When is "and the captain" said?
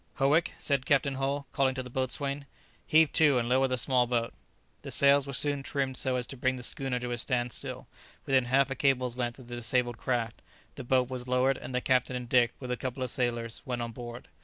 11.59-12.15